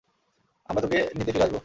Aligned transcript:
আমরা 0.69 0.81
তোকে 0.81 0.99
নিতে 1.17 1.31
ফিরে 1.33 1.45
আসবো। 1.45 1.59